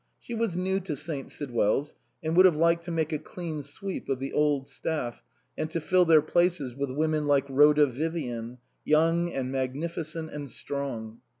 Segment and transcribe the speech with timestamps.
[0.19, 1.29] She was new to St.
[1.29, 1.93] Sidwell's,
[2.23, 5.21] and would have liked to make a clean sweep of the old staff
[5.55, 11.19] and to fill their places with women like Rhoda Vivian, young and magnificent and strong.